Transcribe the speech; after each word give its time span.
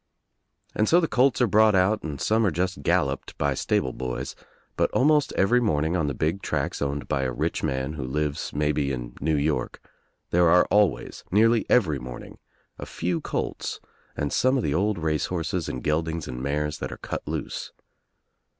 And 0.73 0.89
so 0.89 0.99
the 0.99 1.07
colts 1.07 1.41
are 1.41 1.47
brought 1.47 1.75
out 1.75 2.01
and 2.01 2.19
some 2.19 2.43
are 2.43 2.49
just 2.49 2.81
galloped 2.81 3.37
by 3.37 3.53
stable 3.53 3.93
boys, 3.93 4.35
but 4.75 4.89
almost 4.93 5.31
every 5.33 5.59
morning 5.61 5.95
on 5.95 6.09
a 6.09 6.15
big 6.15 6.41
track 6.41 6.81
owned 6.81 7.07
by 7.07 7.21
a 7.21 7.31
rich 7.31 7.61
man 7.61 7.93
who 7.93 8.03
lives 8.03 8.51
maybe 8.51 8.91
in 8.91 9.13
New 9.21 9.35
York, 9.35 9.79
there 10.31 10.49
are 10.49 10.65
always, 10.71 11.23
nearly 11.29 11.67
every 11.69 11.99
morning, 11.99 12.39
a 12.79 12.87
few 12.87 13.21
colts 13.21 13.79
and 14.17 14.33
some 14.33 14.57
of 14.57 14.63
the 14.63 14.73
old 14.73 14.97
race 14.97 15.27
horses 15.27 15.69
and 15.69 15.83
geldings 15.83 16.27
and 16.27 16.41
mares 16.41 16.79
that 16.79 16.91
are 16.91 16.97
cut 16.97 17.21
loose. 17.27 17.71